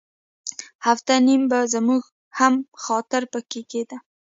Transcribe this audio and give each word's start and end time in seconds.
هفته 0.87 1.13
نیمه 1.27 1.47
به 1.51 1.59
زموږ 1.73 2.01
هم 2.39 2.53
خاطر 2.83 3.21
په 3.31 3.39
کې 3.49 3.61
کېده. 3.71 3.97